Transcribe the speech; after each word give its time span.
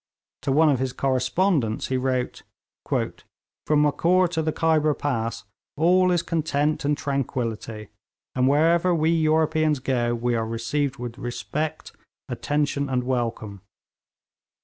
To 0.41 0.51
one 0.51 0.67
of 0.69 0.79
his 0.79 0.93
correspondents 0.93 1.89
he 1.89 1.95
wrote: 1.97 2.41
'From 2.89 3.19
Mookoor 3.83 4.27
to 4.31 4.41
the 4.41 4.51
Khyber 4.51 4.95
Pass, 4.95 5.43
all 5.77 6.09
is 6.09 6.23
content 6.23 6.83
and 6.83 6.97
tranquillity; 6.97 7.89
and 8.33 8.47
wherever 8.47 8.95
we 8.95 9.11
Europeans 9.11 9.77
go, 9.77 10.15
we 10.15 10.33
are 10.33 10.47
received 10.47 10.97
with 10.97 11.19
respect, 11.19 11.91
attention 12.29 12.89
and 12.89 13.03
welcome. 13.03 13.61